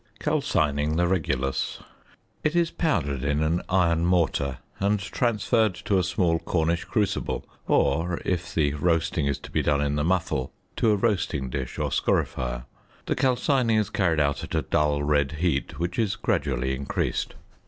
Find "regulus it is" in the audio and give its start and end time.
1.07-2.71